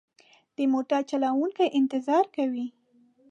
د 0.55 0.57
موټر 0.71 1.01
چلوونکی 1.11 1.67
انتظار 1.79 2.25
کوي. 2.35 2.67